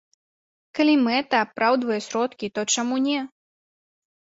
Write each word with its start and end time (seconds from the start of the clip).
Калі 0.79 0.93
мэта 1.07 1.35
апраўдвае 1.49 1.99
сродкі, 2.07 2.51
то 2.57 2.67
чаму 2.75 2.95
не. 3.07 3.19